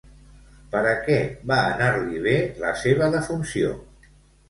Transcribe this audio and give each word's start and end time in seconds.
Per 0.75 0.81
a 0.91 0.93
què 1.09 1.17
va 1.53 1.59
anar-li 1.67 2.25
bé 2.27 2.35
la 2.67 2.75
seva 2.87 3.15
defunció? 3.21 3.81